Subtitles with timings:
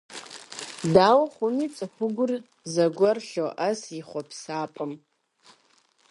[0.93, 2.31] Дауэ хъуми, цӏыхугур
[2.73, 4.93] зэгуэр лъоӏэс и хъуэпсапӏэм.